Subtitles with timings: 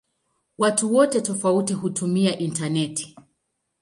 [0.57, 3.15] Watu wengi tofauti hutumia intaneti.